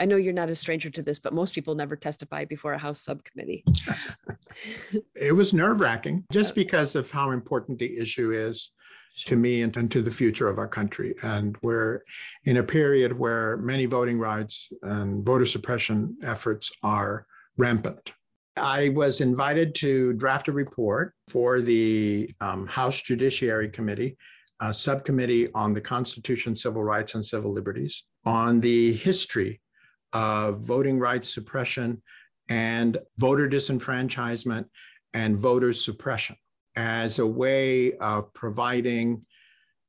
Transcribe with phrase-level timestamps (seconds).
[0.00, 2.78] I know you're not a stranger to this, but most people never testify before a
[2.78, 3.62] House subcommittee.
[5.14, 8.72] it was nerve wracking just because of how important the issue is
[9.26, 11.14] to me and, and to the future of our country.
[11.22, 12.00] And we're
[12.46, 17.26] in a period where many voting rights and voter suppression efforts are
[17.58, 18.14] rampant.
[18.56, 24.16] I was invited to draft a report for the um, House Judiciary Committee,
[24.60, 29.60] a subcommittee on the Constitution, civil rights, and civil liberties, on the history
[30.12, 32.02] of voting rights suppression
[32.48, 34.64] and voter disenfranchisement
[35.14, 36.36] and voter suppression
[36.76, 39.24] as a way of providing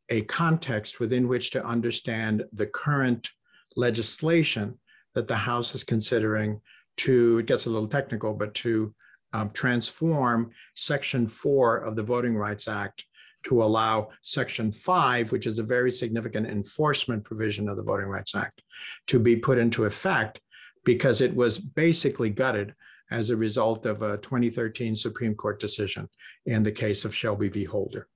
[0.10, 3.30] a context within which to understand the current
[3.76, 4.78] legislation
[5.16, 6.60] that the House is considering
[6.98, 8.94] to, it gets a little technical, but to
[9.34, 13.06] um, transform Section 4 of the Voting Rights Act
[13.44, 18.36] to allow Section 5, which is a very significant enforcement provision of the Voting Rights
[18.36, 18.62] Act,
[19.08, 20.40] to be put into effect
[20.84, 22.74] because it was basically gutted
[23.12, 26.10] as a result of a 2013 Supreme Court decision
[26.46, 27.66] in the case of Shelby v.
[27.66, 28.08] Holder.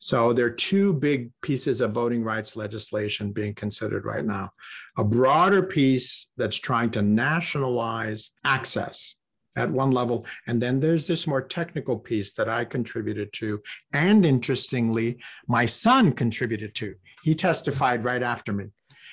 [0.00, 4.50] So there are two big pieces of voting rights legislation being considered right now.
[4.96, 9.16] A broader piece that's trying to nationalize access
[9.58, 10.24] at one level.
[10.46, 13.60] And then there's this more technical piece that I contributed to.
[13.92, 16.94] And interestingly, my son contributed to.
[17.22, 18.66] He testified right after me.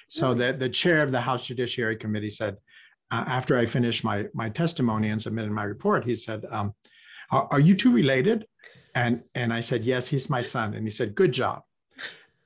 [0.08, 2.58] So that the chair of the House Judiciary Committee said,
[3.12, 6.76] uh, after I finished my, my testimony and submitted my report, he said, um,
[7.32, 8.46] are, are you two related?
[8.94, 10.76] And, and I said, yes, he's my son.
[10.76, 11.64] And he said, good job.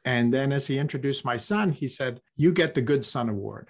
[0.05, 3.67] And then as he introduced my son, he said, you get the Good Son Award.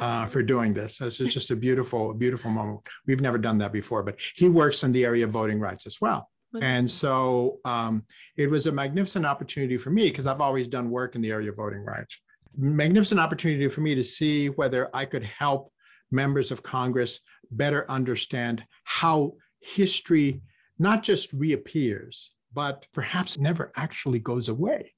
[0.00, 0.96] Uh, for doing this.
[0.96, 2.80] This is just a beautiful, beautiful moment.
[3.06, 6.00] We've never done that before, but he works in the area of voting rights as
[6.00, 6.30] well.
[6.60, 8.04] And so um,
[8.36, 11.50] it was a magnificent opportunity for me because I've always done work in the area
[11.50, 12.18] of voting rights.
[12.56, 15.72] Magnificent opportunity for me to see whether I could help
[16.10, 20.40] members of Congress better understand how history
[20.78, 24.94] not just reappears, but perhaps never actually goes away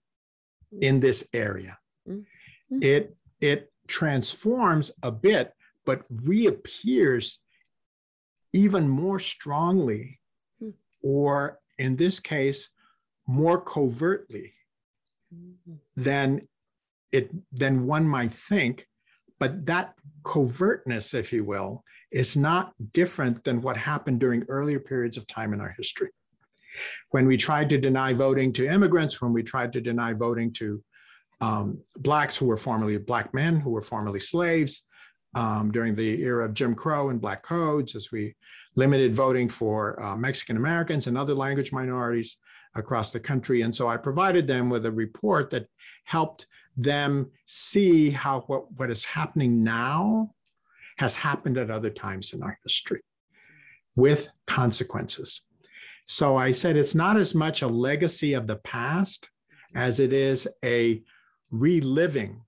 [0.80, 1.76] in this area.
[2.08, 2.78] Mm-hmm.
[2.82, 5.52] It, it transforms a bit,
[5.84, 7.40] but reappears
[8.52, 10.20] even more strongly,
[10.62, 10.70] mm-hmm.
[11.02, 12.70] or in this case,
[13.26, 14.52] more covertly
[15.34, 15.74] mm-hmm.
[15.96, 16.48] than
[17.12, 18.86] it than one might think
[19.42, 19.94] but that
[20.24, 21.82] covertness, if you will,
[22.12, 26.10] is not different than what happened during earlier periods of time in our history.
[27.10, 30.80] When we tried to deny voting to immigrants, when we tried to deny voting to
[31.42, 34.82] um, Blacks who were formerly Black men, who were formerly slaves,
[35.34, 38.34] um, during the era of Jim Crow and Black codes, as we
[38.76, 42.36] limited voting for uh, Mexican Americans and other language minorities
[42.76, 43.62] across the country.
[43.62, 45.66] And so I provided them with a report that
[46.04, 50.30] helped them see how what, what is happening now
[50.98, 53.00] has happened at other times in our history
[53.96, 55.42] with consequences.
[56.06, 59.28] So I said it's not as much a legacy of the past
[59.74, 61.02] as it is a
[61.52, 62.42] reliving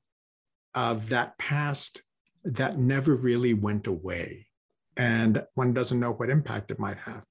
[0.75, 2.03] of that past
[2.43, 4.49] that never really went away.
[4.97, 7.23] And one doesn't know what impact it might have.